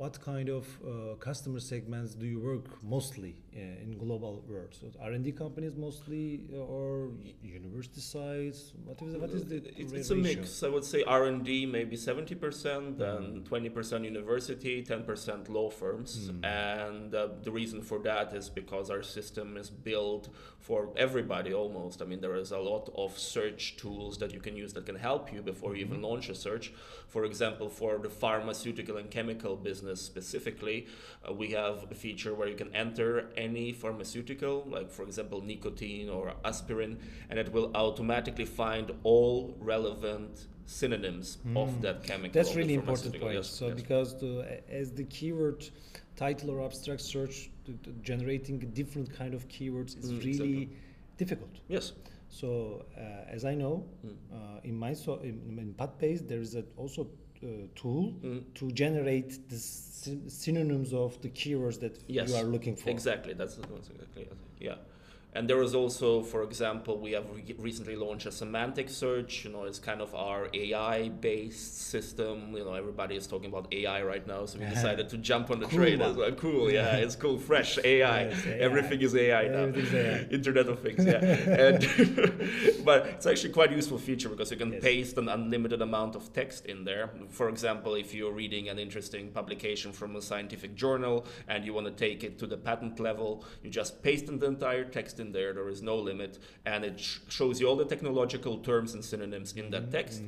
what 0.00 0.14
kind 0.30 0.48
of 0.58 0.64
uh, 0.66 1.14
customer 1.28 1.60
segments 1.60 2.10
do 2.22 2.26
you 2.26 2.40
work 2.50 2.66
mostly 2.82 3.32
in 3.54 3.96
global 3.98 4.44
world? 4.48 4.74
So 4.78 4.90
R&D 5.00 5.32
companies 5.32 5.76
mostly, 5.76 6.44
uh, 6.52 6.58
or 6.58 7.10
university 7.42 8.00
size? 8.00 8.72
What 8.84 9.02
is 9.02 9.16
what 9.16 9.30
is 9.30 9.44
the 9.44 9.56
it's, 9.76 9.92
it's 9.92 10.10
a 10.10 10.14
mix. 10.14 10.62
I 10.62 10.68
would 10.68 10.84
say 10.84 11.02
R 11.04 11.24
and 11.24 11.44
D 11.44 11.66
maybe 11.66 11.96
seventy 11.96 12.34
percent, 12.34 12.98
then 12.98 13.42
twenty 13.44 13.68
percent 13.68 14.04
university, 14.04 14.82
ten 14.82 15.04
percent 15.04 15.48
law 15.48 15.70
firms. 15.70 16.30
Mm. 16.30 16.44
And 16.44 17.14
uh, 17.14 17.28
the 17.42 17.50
reason 17.50 17.82
for 17.82 17.98
that 18.00 18.32
is 18.34 18.48
because 18.48 18.90
our 18.90 19.02
system 19.02 19.56
is 19.56 19.70
built 19.70 20.28
for 20.58 20.90
everybody 20.96 21.52
almost. 21.52 22.00
I 22.02 22.04
mean, 22.04 22.20
there 22.20 22.36
is 22.36 22.52
a 22.52 22.58
lot 22.58 22.88
of 22.94 23.18
search 23.18 23.76
tools 23.76 24.18
that 24.18 24.32
you 24.32 24.40
can 24.40 24.56
use 24.56 24.72
that 24.74 24.86
can 24.86 24.96
help 24.96 25.32
you 25.32 25.42
before 25.42 25.74
you 25.74 25.84
even 25.84 26.00
launch 26.02 26.28
a 26.28 26.34
search. 26.34 26.72
For 27.08 27.24
example, 27.24 27.68
for 27.68 27.98
the 27.98 28.08
pharmaceutical 28.08 28.96
and 28.96 29.10
chemical 29.10 29.56
business 29.56 30.00
specifically, 30.00 30.86
uh, 31.28 31.32
we 31.32 31.48
have 31.48 31.90
a 31.90 31.94
feature 31.94 32.32
where 32.34 32.48
you 32.48 32.54
can 32.54 32.74
enter 32.74 33.28
any 33.46 33.66
pharmaceutical, 33.82 34.54
like 34.76 34.88
for 34.96 35.02
example 35.08 35.38
nicotine 35.52 36.08
or 36.16 36.24
aspirin, 36.50 36.92
and 37.28 37.38
it 37.44 37.48
will 37.54 37.68
automatically 37.84 38.48
find 38.62 38.86
all 39.12 39.36
relevant 39.74 40.32
synonyms 40.66 41.38
of 41.62 41.70
that 41.84 41.98
chemical. 42.08 42.28
Hmm. 42.32 42.38
That's 42.38 42.54
really 42.60 42.74
important 42.82 43.12
point. 43.20 43.34
Yes, 43.34 43.48
so 43.60 43.66
yes. 43.68 43.76
because 43.82 44.08
the, 44.24 44.32
as 44.80 44.86
the 45.00 45.04
keyword 45.16 45.60
title 46.24 46.48
or 46.54 46.58
abstract 46.68 47.02
search, 47.14 47.36
to, 47.66 47.72
to 47.84 47.90
generating 48.10 48.58
different 48.80 49.08
kind 49.20 49.32
of 49.38 49.42
keywords 49.54 49.92
is 50.00 50.06
Mm, 50.10 50.18
really 50.28 50.30
exactly. 50.30 50.68
difficult. 51.22 51.54
yes, 51.76 51.86
So 52.40 52.48
uh, 52.96 53.36
as 53.36 53.42
I 53.52 53.54
know, 53.62 53.74
Mm. 54.06 54.16
uh, 54.36 54.68
in 54.70 54.74
my 54.84 54.92
so 54.94 55.10
in, 55.30 55.36
in 55.64 55.68
Patbase 55.80 56.20
there 56.30 56.42
is 56.46 56.52
a 56.60 56.64
also 56.82 57.00
tool 57.74 58.12
Mm. 58.22 58.42
to 58.54 58.70
generate 58.72 59.48
the 59.48 59.56
syn- 59.58 60.28
synonyms 60.28 60.92
of 60.92 61.20
the 61.22 61.28
keywords 61.30 61.78
that 61.80 61.98
Yes, 62.08 62.30
you 62.30 62.36
are 62.36 62.44
looking 62.44 62.76
for. 62.76 62.90
Exactly, 62.90 63.34
that's, 63.34 63.56
that's 63.56 63.88
exactly. 63.90 64.28
Yeah. 64.60 64.76
And 65.34 65.48
there 65.48 65.62
is 65.62 65.74
also, 65.74 66.22
for 66.22 66.42
example, 66.42 66.98
we 66.98 67.12
have 67.12 67.24
re- 67.34 67.54
recently 67.58 67.96
launched 67.96 68.26
a 68.26 68.32
semantic 68.32 68.90
search. 68.90 69.44
You 69.46 69.50
know, 69.52 69.64
it's 69.64 69.78
kind 69.78 70.02
of 70.02 70.14
our 70.14 70.48
AI-based 70.52 71.78
system. 71.88 72.54
You 72.54 72.64
know, 72.64 72.74
everybody 72.74 73.16
is 73.16 73.26
talking 73.26 73.48
about 73.48 73.72
AI 73.72 74.02
right 74.02 74.26
now, 74.26 74.44
so 74.44 74.58
we 74.58 74.66
decided 74.78 75.08
to 75.08 75.16
jump 75.16 75.50
on 75.50 75.60
the 75.60 75.66
Cool 75.66 75.78
train 75.78 76.02
as 76.02 76.16
well. 76.16 76.32
Cool, 76.32 76.70
yeah, 76.70 76.96
it's 76.96 77.16
cool, 77.16 77.38
fresh 77.38 77.78
AI. 77.82 78.24
Yes, 78.28 78.46
AI. 78.46 78.52
Everything 78.58 79.00
is 79.00 79.14
AI 79.16 79.48
now. 79.48 79.58
Everything's 79.60 79.94
AI. 79.94 80.18
Internet 80.30 80.68
of 80.68 80.80
Things, 80.80 81.04
yeah. 81.06 81.18
and 81.66 82.84
but 82.84 83.06
it's 83.06 83.26
actually 83.26 83.52
quite 83.54 83.72
a 83.72 83.74
useful 83.74 83.98
feature 83.98 84.28
because 84.28 84.50
you 84.50 84.56
can 84.58 84.72
Yes. 84.72 84.82
paste 84.82 85.18
an 85.18 85.28
unlimited 85.28 85.82
amount 85.82 86.14
of 86.14 86.32
text 86.32 86.66
in 86.66 86.84
there. 86.84 87.10
For 87.30 87.48
example, 87.48 87.94
if 87.94 88.14
you're 88.14 88.32
reading 88.32 88.68
an 88.68 88.78
interesting 88.78 89.30
publication 89.30 89.92
from 89.92 90.16
a 90.16 90.22
scientific 90.22 90.74
journal 90.74 91.26
and 91.48 91.64
you 91.64 91.72
want 91.74 91.86
to 91.86 91.92
take 91.92 92.22
it 92.24 92.38
to 92.38 92.46
the 92.46 92.56
patent 92.56 93.00
level, 93.00 93.44
you 93.62 93.70
just 93.70 94.02
paste 94.02 94.28
in 94.28 94.38
the 94.38 94.46
entire 94.46 94.84
text 94.84 95.20
in 95.22 95.32
there. 95.32 95.54
There 95.54 95.70
is 95.70 95.80
no 95.82 95.96
limit, 95.96 96.38
and 96.66 96.84
it 96.84 97.00
sh- 97.00 97.20
shows 97.28 97.60
you 97.60 97.66
all 97.68 97.76
the 97.76 97.90
technological 97.94 98.58
terms 98.58 98.92
and 98.94 99.02
synonyms 99.02 99.52
in 99.52 99.70
that 99.70 99.84
mm-hmm. 99.84 99.98
text, 99.98 100.22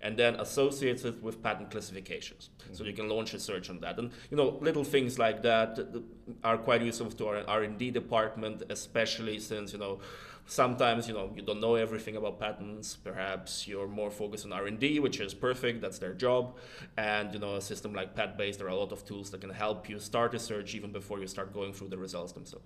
and 0.00 0.16
then 0.16 0.34
associates 0.46 1.04
it 1.04 1.22
with 1.22 1.42
patent 1.42 1.70
classifications. 1.70 2.50
So 2.58 2.66
mm-hmm. 2.66 2.84
you 2.86 2.92
can 2.94 3.08
launch 3.08 3.34
a 3.34 3.38
search 3.38 3.70
on 3.70 3.78
that, 3.80 3.98
and 3.98 4.10
you 4.30 4.36
know 4.36 4.58
little 4.60 4.84
things 4.94 5.18
like 5.18 5.42
that 5.42 5.76
th- 5.76 5.92
th- 5.92 6.04
are 6.42 6.58
quite 6.58 6.82
useful 6.82 7.10
to 7.10 7.26
our 7.28 7.38
R 7.46 7.62
and 7.62 7.78
D 7.78 7.90
department, 7.90 8.64
especially 8.68 9.38
since 9.38 9.72
you 9.72 9.78
know 9.78 10.00
sometimes 10.48 11.06
you 11.06 11.12
know 11.12 11.30
you 11.36 11.42
don't 11.42 11.60
know 11.60 11.74
everything 11.74 12.16
about 12.16 12.40
patents 12.40 12.96
perhaps 12.96 13.68
you're 13.68 13.86
more 13.86 14.10
focused 14.10 14.46
on 14.46 14.52
r&d 14.54 14.98
which 14.98 15.20
is 15.20 15.34
perfect 15.34 15.82
that's 15.82 15.98
their 15.98 16.14
job 16.14 16.56
and 16.96 17.34
you 17.34 17.38
know 17.38 17.56
a 17.56 17.60
system 17.60 17.92
like 17.92 18.16
patbase 18.16 18.56
there 18.56 18.66
are 18.66 18.70
a 18.70 18.74
lot 18.84 18.90
of 18.90 19.04
tools 19.04 19.30
that 19.30 19.42
can 19.42 19.50
help 19.50 19.90
you 19.90 19.98
start 19.98 20.32
a 20.32 20.38
search 20.38 20.74
even 20.74 20.90
before 20.90 21.20
you 21.20 21.26
start 21.26 21.52
going 21.52 21.70
through 21.74 21.88
the 21.88 21.98
results 21.98 22.32
themselves 22.32 22.64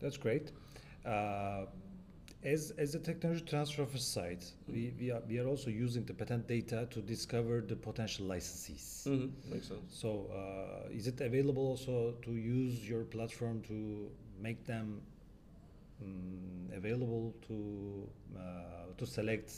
That's 0.00 0.16
great. 0.16 0.52
Uh, 1.04 1.66
as, 2.44 2.72
as 2.76 2.94
a 2.94 2.98
technology 2.98 3.42
transfer 3.42 3.82
of 3.82 3.94
a 3.94 3.98
site, 3.98 4.44
we, 4.68 4.92
we, 4.98 5.10
are, 5.10 5.22
we 5.26 5.38
are 5.38 5.46
also 5.46 5.70
using 5.70 6.04
the 6.04 6.12
patent 6.12 6.46
data 6.46 6.86
to 6.90 7.00
discover 7.00 7.62
the 7.62 7.74
potential 7.74 8.26
licensees. 8.26 9.06
mm-hmm. 9.06 9.52
makes 9.52 9.68
sense 9.68 9.80
So, 9.88 10.26
uh, 10.30 10.90
is 10.90 11.06
it 11.06 11.20
available 11.20 11.66
also 11.66 12.14
to 12.22 12.32
use 12.32 12.86
your 12.86 13.04
platform 13.04 13.62
to 13.68 14.10
make 14.38 14.66
them 14.66 15.00
mm, 16.04 16.76
available 16.76 17.34
to 17.48 18.08
uh, 18.36 18.40
to 18.98 19.06
select 19.06 19.52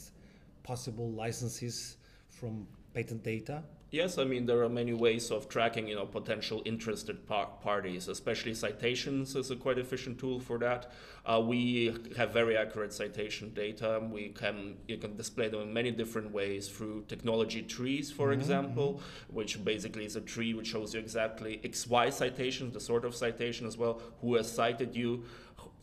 possible 0.63 1.11
licenses 1.11 1.97
from 2.29 2.67
patent 2.95 3.25
data? 3.25 3.63
Yes, 3.93 4.19
I 4.19 4.25
mean 4.25 4.47
there 4.47 4.63
are 4.63 4.69
many 4.69 4.93
ways 4.93 5.31
of 5.31 5.49
tracking, 5.49 5.87
you 5.87 5.95
know, 5.95 6.07
potential 6.07 6.61
interested 6.65 7.25
par- 7.27 7.51
parties. 7.63 8.09
Especially 8.09 8.53
citations 8.53 9.37
is 9.37 9.53
a 9.53 9.57
quite 9.57 9.79
efficient 9.79 10.19
tool 10.19 10.41
for 10.41 10.59
that. 10.59 10.91
Uh, 11.25 11.41
we 11.41 11.97
have 12.17 12.33
very 12.33 12.57
accurate 12.57 12.93
citation 12.93 13.55
data. 13.55 14.03
We 14.11 14.31
can 14.31 14.79
you 14.89 14.97
can 14.99 15.17
display 15.17 15.49
them 15.49 15.61
in 15.61 15.73
many 15.73 15.93
different 15.93 16.33
ways 16.33 16.69
through 16.69 17.05
technology 17.07 17.63
trees, 17.63 18.11
for 18.11 18.33
example, 18.33 19.01
which 19.29 19.65
basically 19.65 20.05
is 20.05 20.17
a 20.17 20.21
tree 20.21 20.53
which 20.53 20.67
shows 20.67 20.93
you 20.93 20.99
exactly 20.99 21.61
XY 21.63 22.13
citations, 22.13 22.75
the 22.75 22.81
sort 22.81 23.05
of 23.05 23.15
citation 23.15 23.69
as 23.69 23.79
well, 23.79 24.03
who 24.21 24.35
has 24.35 24.51
cited 24.51 24.97
you 24.97 25.23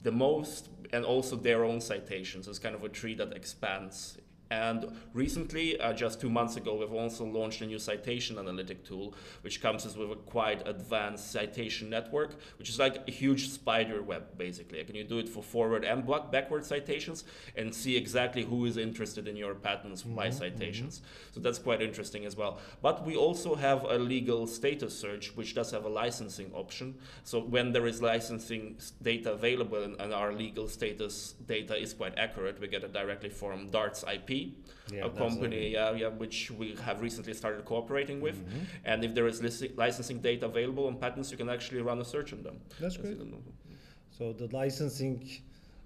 the 0.02 0.12
most, 0.12 0.68
and 0.92 1.06
also 1.06 1.38
their 1.38 1.64
own 1.64 1.80
citations. 1.80 2.50
It's 2.50 2.60
kind 2.60 2.76
of 2.76 2.84
a 2.84 2.90
tree 2.90 3.16
that 3.16 3.32
expands 3.32 4.18
and 4.50 4.96
recently, 5.14 5.80
uh, 5.80 5.94
just 5.94 6.22
two 6.22 6.30
months 6.30 6.58
ago, 6.58 6.76
we've 6.76 6.94
also 6.94 7.26
launched 7.26 7.62
a 7.62 7.66
new 7.66 7.80
citation 7.80 8.38
analytic 8.38 8.84
tool, 8.84 9.16
which 9.42 9.62
comes 9.62 9.86
with 9.98 10.12
a 10.12 10.16
quite 10.16 10.68
advanced 10.68 11.32
citation 11.32 11.90
network, 11.90 12.36
which 12.60 12.70
is 12.70 12.78
like 12.78 13.08
a 13.08 13.12
huge 13.12 13.50
spider 13.50 14.04
web, 14.04 14.38
basically. 14.38 14.84
Can 14.84 14.96
you 14.96 15.06
do 15.06 15.18
it 15.18 15.28
for 15.28 15.42
forward 15.42 15.84
and 15.84 16.06
backward 16.32 16.66
citations 16.66 17.24
and 17.56 17.74
see 17.74 17.98
exactly 17.98 18.44
who 18.44 18.66
is 18.66 18.78
interested 18.78 19.28
in 19.28 19.36
your 19.36 19.56
patents 19.56 20.04
by 20.04 20.30
citations? 20.30 21.02
So 21.32 21.40
that's 21.40 21.60
quite 21.60 21.82
interesting 21.82 22.26
as 22.26 22.36
well. 22.36 22.60
But 22.82 23.06
we 23.06 23.16
also 23.16 23.56
have 23.56 23.84
a 23.84 23.98
legal 23.98 24.46
status 24.46 24.98
search, 24.98 25.36
which 25.36 25.56
does 25.56 25.72
have 25.72 25.86
a 25.86 25.90
licensing 25.90 26.52
option. 26.54 26.96
So 27.24 27.40
when 27.40 27.72
there 27.72 27.88
is 27.88 28.02
licensing 28.02 28.78
data 29.02 29.32
available 29.32 29.82
and, 29.82 30.00
and 30.00 30.14
our 30.14 30.32
legal 30.32 30.68
status 30.68 31.34
data 31.48 31.76
is 31.76 31.94
quite 31.94 32.18
accurate, 32.20 32.60
we 32.60 32.68
get 32.68 32.84
it 32.84 32.94
directly 32.94 33.30
from 33.30 33.72
Darts 33.72 34.04
IP 34.04 34.33
Yeah, 34.92 35.06
a 35.06 35.10
company 35.10 35.62
yeah, 35.78 36.02
yeah, 36.02 36.12
which 36.24 36.52
we 36.60 36.68
have 36.88 36.98
recently 37.08 37.34
started 37.42 37.64
cooperating 37.72 38.20
with. 38.28 38.38
Mm-hmm. 38.38 38.90
And 38.90 38.98
if 39.08 39.12
there 39.16 39.28
is 39.32 39.38
lici- 39.48 39.74
licensing 39.86 40.20
data 40.30 40.46
available 40.46 40.86
on 40.88 40.96
patents, 41.06 41.32
you 41.32 41.38
can 41.38 41.50
actually 41.58 41.82
run 41.90 42.00
a 42.06 42.08
search 42.14 42.34
on 42.36 42.44
them. 42.48 42.58
That's 42.82 42.98
That's 42.98 42.98
great. 42.98 43.18
So 44.18 44.24
the 44.42 44.48
licensing 44.62 45.18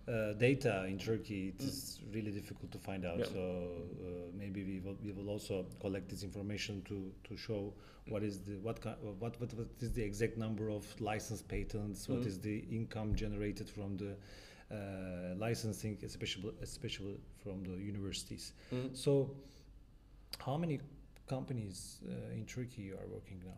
uh, 0.07 0.33
data 0.47 0.85
in 0.91 0.97
Turkey 0.97 1.53
it 1.53 1.63
is 1.63 1.99
really 2.13 2.31
difficult 2.31 2.71
to 2.71 2.79
find 2.89 3.05
out. 3.05 3.25
So 3.35 3.43
uh, 3.43 4.07
maybe 4.41 4.63
we 4.63 4.79
will, 4.83 4.97
we 5.03 5.11
will 5.11 5.29
also 5.29 5.65
collect 5.79 6.09
this 6.09 6.23
information 6.23 6.81
to, 6.89 7.11
to 7.27 7.37
show 7.37 7.73
what 8.09 8.23
is 8.23 8.39
the 8.39 8.55
what, 8.67 8.77
what 9.19 9.33
what 9.41 9.53
what 9.53 9.67
is 9.81 9.91
the 9.91 10.03
exact 10.03 10.37
number 10.37 10.69
of 10.69 10.83
licensed 11.01 11.47
patents, 11.47 12.07
what 12.07 12.21
Mhm. 12.21 12.27
is 12.31 12.39
the 12.39 12.57
income 12.79 13.15
generated 13.15 13.69
from 13.69 13.97
the 13.97 14.11
uh, 14.11 14.15
licensing, 15.37 15.97
especially 16.03 16.51
especially 16.61 17.19
from 17.43 17.63
the 17.63 17.77
universities. 17.91 18.53
Mhm. 18.71 18.95
So 18.95 19.35
how 20.39 20.57
many 20.57 20.79
companies 21.27 21.99
uh, 22.05 22.33
in 22.33 22.45
Turkey 22.45 22.91
are 22.91 23.07
working 23.07 23.41
now? 23.45 23.57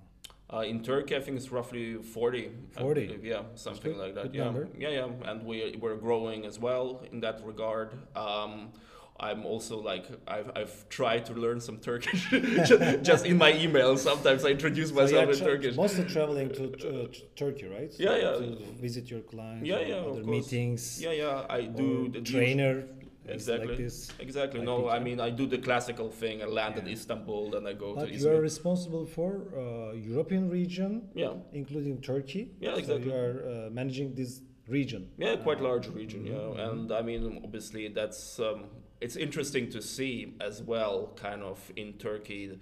Uh, 0.52 0.62
in 0.62 0.82
Turkey, 0.82 1.16
I 1.16 1.22
think 1.22 1.38
it's 1.38 1.52
roughly 1.52 1.96
40. 2.02 2.52
40? 2.72 3.06
believe, 3.06 3.24
yeah, 3.24 3.44
something 3.54 3.98
like 3.98 4.16
that. 4.16 4.24
good 4.24 4.36
yeah. 4.36 4.44
number. 4.46 4.68
yeah, 4.76 4.90
yeah, 4.90 5.30
and 5.30 5.44
we 5.46 5.76
we're 5.80 5.96
growing 5.96 6.46
as 6.46 6.58
well 6.58 7.04
in 7.12 7.20
that 7.20 7.46
regard. 7.46 7.90
Um, 8.16 8.72
I'm 9.20 9.46
also 9.46 9.82
like 9.82 10.06
I've, 10.28 10.52
I've 10.56 10.88
tried 10.90 11.26
to 11.26 11.34
learn 11.34 11.60
some 11.60 11.78
Turkish 11.80 12.30
ju- 12.30 12.98
just 13.02 13.26
in 13.26 13.38
my 13.38 13.54
email. 13.54 13.98
Sometimes 13.98 14.46
I 14.46 14.50
introduce 14.50 14.92
myself 14.92 15.28
are 15.28 15.32
in 15.32 15.38
Turkish. 15.40 15.76
Mostly 15.76 16.06
traveling 16.06 16.50
to 16.54 16.64
uh, 17.04 17.08
Turkey, 17.36 17.68
right? 17.68 17.94
Yeah, 18.00 18.16
yeah. 18.16 18.32
To 18.32 18.58
visit 18.80 19.10
your 19.12 19.22
clients. 19.22 19.68
Yeah, 19.68 19.82
yeah, 19.82 19.96
Other 19.96 20.24
meetings. 20.24 21.02
Yeah, 21.02 21.12
yeah, 21.12 21.46
I 21.50 21.62
do 21.64 22.08
the 22.10 22.22
trainer. 22.22 22.86
Exactly. 23.28 23.68
Like 23.68 23.78
this. 23.78 24.10
Exactly. 24.20 24.62
I 24.62 24.64
No, 24.64 24.78
think 24.78 24.92
I 24.92 25.00
mean 25.00 25.20
I 25.20 25.30
do 25.30 25.46
the 25.46 25.60
classical 25.60 26.10
thing. 26.10 26.42
I 26.42 26.46
land 26.46 26.78
in 26.80 26.86
Yeah. 26.88 26.94
Istanbul, 26.94 27.52
then 27.52 27.68
I 27.68 27.74
go 27.74 27.94
But 27.94 28.08
to 28.08 28.16
you 28.16 28.28
are 28.30 28.42
responsible 28.42 29.06
for 29.06 29.32
uh, 29.56 29.94
European 29.94 30.50
region, 30.50 31.10
Yeah, 31.14 31.34
including 31.54 32.02
Turkey. 32.02 32.50
Yeah, 32.60 32.74
So 32.74 32.80
exactly. 32.80 33.08
you 33.12 33.14
are 33.24 33.34
uh, 33.46 33.70
managing 33.70 34.16
this 34.16 34.42
region. 34.68 35.10
yeah, 35.18 35.36
quite 35.36 35.60
Uh, 35.60 35.70
large 35.70 35.88
region. 35.90 36.26
Yeah, 36.26 36.38
mhm, 36.56 36.60
and 36.72 36.92
I 36.92 37.02
mean 37.04 37.42
obviously 37.44 37.84
that's 37.90 38.40
um, 38.40 38.60
it's 39.02 39.16
interesting 39.16 39.70
to 39.72 39.82
see 39.82 40.34
as 40.42 40.62
well, 40.62 41.14
kind 41.16 41.42
of 41.44 41.72
in 41.76 41.94
Turkey. 41.94 42.60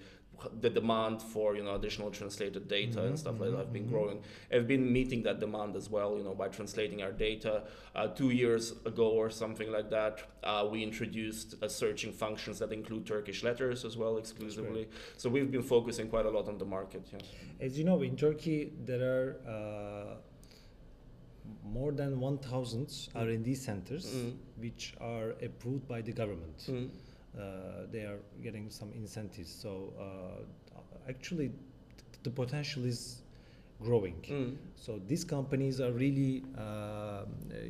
The 0.61 0.69
demand 0.69 1.23
for 1.23 1.55
you 1.55 1.63
know 1.63 1.73
additional 1.73 2.11
translated 2.11 2.67
data 2.67 2.99
Mhm, 2.99 3.07
and 3.07 3.17
stuff 3.17 3.39
like 3.39 3.49
that 3.49 3.57
have 3.57 3.73
been 3.73 3.87
mhm, 3.87 3.89
growing. 3.89 4.21
I've 4.53 4.67
been 4.67 4.93
meeting 4.93 5.23
that 5.23 5.39
demand 5.39 5.75
as 5.75 5.89
well, 5.89 6.15
you 6.15 6.23
know, 6.23 6.35
by 6.35 6.47
translating 6.49 7.01
our 7.01 7.11
data. 7.11 7.63
Uh, 7.95 8.09
two 8.09 8.29
years 8.29 8.73
ago 8.85 9.07
or 9.09 9.31
something 9.31 9.71
like 9.71 9.89
that, 9.89 10.21
uh, 10.43 10.67
we 10.71 10.83
introduced 10.83 11.55
uh, 11.63 11.67
searching 11.67 12.11
functions 12.13 12.59
that 12.59 12.71
include 12.71 13.07
Turkish 13.07 13.41
letters 13.43 13.83
as 13.83 13.97
well 13.97 14.17
exclusively. 14.17 14.87
So 15.17 15.27
we've 15.27 15.49
been 15.51 15.63
focusing 15.63 16.07
quite 16.07 16.27
a 16.27 16.29
lot 16.29 16.47
on 16.47 16.59
the 16.59 16.65
market. 16.65 17.01
Yes. 17.11 17.21
As 17.59 17.79
you 17.79 17.83
know, 17.85 18.03
in 18.03 18.15
Turkey 18.15 18.73
there 18.85 19.01
are 19.15 19.29
uh, 19.47 20.15
more 21.63 21.91
than 21.91 22.19
1,000 22.19 23.09
R&D 23.15 23.55
centers 23.55 24.05
Mm. 24.15 24.33
which 24.59 24.93
are 24.99 25.29
approved 25.41 25.87
by 25.87 26.01
the 26.01 26.11
government. 26.11 26.57
Mm. 26.67 26.89
uh, 27.37 27.85
they 27.91 28.01
are 28.01 28.19
getting 28.41 28.69
some 28.71 28.91
incentives. 28.93 29.51
So 29.51 29.93
uh, 29.99 30.79
actually, 31.09 31.49
th- 31.49 32.23
the 32.23 32.31
potential 32.31 32.83
is 32.85 33.21
growing. 33.83 34.15
Mm. 34.27 34.55
So 34.75 34.99
these 35.07 35.23
companies 35.23 35.79
are 35.79 35.91
really 35.91 36.43
uh, 36.57 37.25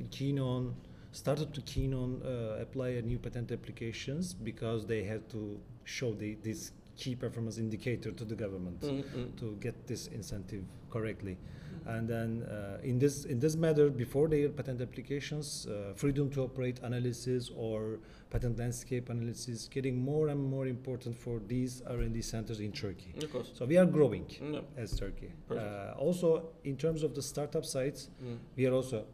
keen 0.09 0.39
on 0.39 0.73
started 1.11 1.53
to 1.53 1.61
keen 1.61 1.93
on 1.93 2.21
uh, 2.23 2.61
apply 2.61 2.89
a 2.89 3.01
new 3.01 3.17
patent 3.17 3.51
applications 3.51 4.33
because 4.33 4.85
they 4.85 5.03
had 5.03 5.27
to 5.29 5.59
show 5.83 6.13
the, 6.13 6.35
this 6.43 6.71
key 6.95 7.15
performance 7.15 7.57
indicator 7.57 8.11
to 8.11 8.23
the 8.25 8.35
government 8.35 8.79
Mm, 8.81 9.03
mm. 9.03 9.39
to 9.39 9.57
get 9.59 9.75
this 9.87 10.07
incentive 10.07 10.63
correctly. 10.89 11.37
And 11.87 12.07
then 12.07 12.43
uh, 12.43 12.77
in 12.83 12.99
this 12.99 13.23
in 13.25 13.39
this 13.39 13.55
matter, 13.55 13.89
before 13.89 14.27
their 14.27 14.49
patent 14.49 14.81
applications, 14.81 15.67
uh, 15.67 15.93
freedom 15.95 16.29
to 16.31 16.41
operate 16.43 16.79
analysis 16.83 17.49
or 17.55 17.99
patent 18.29 18.59
landscape 18.59 19.09
analysis 19.09 19.69
getting 19.69 19.95
more 20.03 20.27
and 20.27 20.39
more 20.55 20.67
important 20.67 21.15
for 21.17 21.39
these 21.47 21.81
R&D 21.87 22.21
centers 22.21 22.59
in 22.59 22.73
Turkey. 22.73 23.13
Of 23.23 23.31
course. 23.31 23.51
So 23.53 23.65
we 23.65 23.77
are 23.77 23.85
growing 23.85 24.25
yeah. 24.41 24.59
as 24.75 24.99
Turkey. 24.99 25.31
Uh, 25.49 25.93
also, 25.97 26.49
in 26.65 26.75
terms 26.75 27.03
of 27.03 27.15
the 27.15 27.21
startup 27.21 27.63
sites, 27.65 28.09
Mm. 28.21 28.37
we 28.57 28.65
are 28.67 28.73
also 28.73 29.05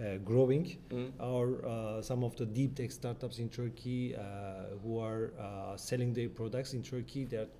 uh, 0.00 0.16
growing. 0.24 0.76
Mm. 0.90 1.10
Our 1.20 1.46
uh, 1.66 2.02
some 2.02 2.22
of 2.24 2.36
the 2.36 2.46
deep 2.46 2.76
tech 2.76 2.92
startups 2.92 3.38
in 3.40 3.48
Turkey 3.48 4.14
uh, 4.14 4.22
who 4.82 4.98
are 5.00 5.32
uh, 5.38 5.76
selling 5.76 6.14
their 6.14 6.28
products 6.28 6.72
in 6.72 6.82
Turkey, 6.82 7.24
they 7.24 7.38
are 7.38 7.50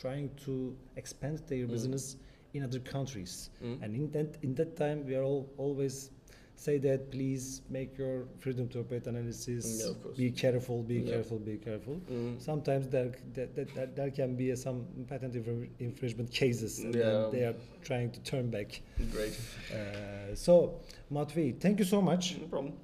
trying 0.00 0.30
to 0.44 0.76
expand 0.96 1.42
their 1.48 1.66
Mm. 1.66 1.70
business 1.70 2.16
in 2.54 2.62
other 2.64 2.80
countries. 2.80 3.50
Mm. 3.64 3.82
And 3.82 3.94
in 3.96 4.10
that 4.12 4.36
in 4.42 4.54
that 4.54 4.76
time, 4.76 5.06
we 5.06 5.14
are 5.14 5.22
all 5.22 5.48
always 5.56 6.10
say 6.54 6.78
that 6.78 7.10
please 7.10 7.62
make 7.70 7.98
your 7.98 8.24
freedom 8.38 8.68
to 8.68 8.80
operate 8.80 9.06
analysis. 9.06 9.80
Yeah, 9.82 9.90
of 9.90 10.02
course. 10.02 10.16
be 10.16 10.30
careful, 10.30 10.82
be 10.82 10.96
Yeah. 10.96 11.12
careful, 11.14 11.38
be 11.38 11.56
careful. 11.56 12.00
Mm. 12.10 12.40
Sometimes 12.40 12.86
there, 12.88 13.10
that, 13.34 13.96
there 13.96 14.10
can 14.10 14.36
be 14.36 14.54
some 14.54 14.86
patent 15.08 15.34
infring- 15.34 15.70
infringement 15.80 16.30
cases, 16.30 16.78
and 16.78 16.94
Yeah. 16.94 17.28
they 17.32 17.44
are 17.44 17.56
trying 17.82 18.10
to 18.12 18.20
turn 18.20 18.50
back. 18.50 18.80
Great. 19.10 19.36
Uh, 19.72 20.34
so, 20.34 20.80
Matvey, 21.10 21.52
thank 21.58 21.78
you 21.78 21.84
so 21.84 22.00
much. 22.00 22.38
No 22.38 22.46
problem. 22.46 22.74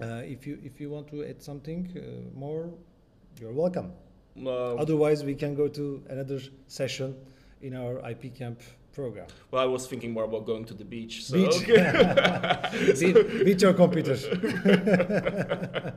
Uh, 0.00 0.22
if 0.34 0.46
you 0.46 0.58
if 0.64 0.80
you 0.80 0.88
want 0.90 1.06
to 1.08 1.22
add 1.22 1.40
something 1.42 1.80
uh, 1.96 2.38
more, 2.38 2.72
you're 3.40 3.52
welcome. 3.52 3.92
Otherwise, 4.84 5.22
we 5.22 5.34
can 5.34 5.54
go 5.54 5.68
to 5.68 6.02
another 6.08 6.40
session 6.66 7.14
in 7.60 7.74
our 7.76 7.98
IP 8.10 8.34
Camp 8.34 8.60
program? 8.92 9.26
Well, 9.50 9.62
I 9.62 9.66
was 9.66 9.86
thinking 9.86 10.12
more 10.12 10.24
about 10.24 10.46
going 10.46 10.64
to 10.66 10.74
the 10.74 10.84
beach. 10.84 11.24
So 11.24 11.34
Beach. 11.36 11.56
okay. 11.62 12.94
Beat, 13.00 13.44
beat 13.44 13.62
your 13.62 13.74
computer. 13.74 14.16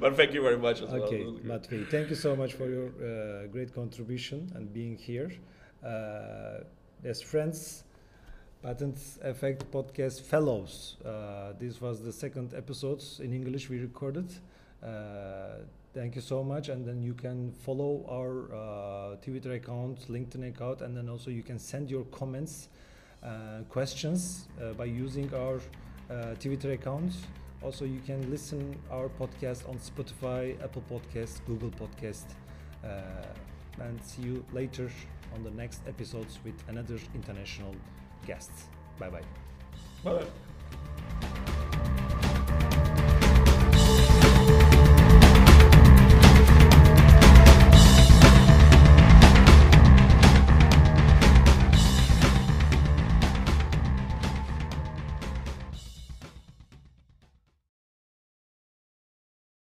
but 0.00 0.16
thank 0.16 0.32
you 0.34 0.42
very 0.42 0.58
much 0.58 0.82
as 0.82 0.90
okay, 0.92 1.24
well. 1.24 1.38
Matvey, 1.42 1.84
thank 1.84 2.10
you 2.10 2.16
so 2.16 2.34
much 2.34 2.54
for 2.54 2.68
your 2.68 2.88
uh, 2.88 3.46
great 3.46 3.74
contribution 3.74 4.50
and 4.54 4.72
being 4.72 4.96
here. 4.96 5.30
Uh, 5.84 6.64
as 7.04 7.22
friends, 7.22 7.84
Patent 8.62 8.98
Effect 9.22 9.70
Podcast 9.70 10.22
Fellows. 10.22 10.96
Uh, 11.04 11.52
this 11.58 11.80
was 11.80 12.02
the 12.02 12.12
second 12.12 12.54
episode 12.54 13.02
in 13.20 13.32
English 13.32 13.68
we 13.68 13.78
recorded. 13.78 14.30
Thank 15.94 16.14
you 16.14 16.20
so 16.20 16.44
much. 16.44 16.68
And 16.68 16.86
then 16.86 17.02
you 17.02 17.14
can 17.14 17.52
follow 17.52 18.04
our 18.08 18.52
uh, 18.54 19.16
Twitter 19.16 19.52
account, 19.52 20.06
LinkedIn 20.08 20.48
account, 20.48 20.82
and 20.82 20.96
then 20.96 21.08
also 21.08 21.30
you 21.30 21.42
can 21.42 21.58
send 21.58 21.90
your 21.90 22.04
comments, 22.04 22.68
uh, 23.22 23.62
questions 23.68 24.48
uh, 24.62 24.72
by 24.74 24.84
using 24.84 25.32
our 25.34 25.60
uh, 26.10 26.34
Twitter 26.34 26.72
account. 26.72 27.12
Also, 27.62 27.84
you 27.84 28.00
can 28.06 28.30
listen 28.30 28.76
our 28.90 29.08
podcast 29.08 29.68
on 29.68 29.78
Spotify, 29.78 30.62
Apple 30.62 30.84
Podcast, 30.88 31.44
Google 31.44 31.70
Podcast, 31.70 32.26
uh, 32.84 32.88
and 33.80 34.00
see 34.04 34.22
you 34.22 34.44
later 34.52 34.88
on 35.34 35.42
the 35.42 35.50
next 35.50 35.80
episodes 35.88 36.38
with 36.44 36.54
another 36.68 36.98
international 37.14 37.74
guests. 38.26 38.66
Bye 38.98 39.10
bye. 39.10 39.22
Bye. 40.04 40.24